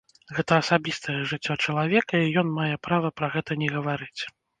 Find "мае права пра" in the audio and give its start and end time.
2.55-3.29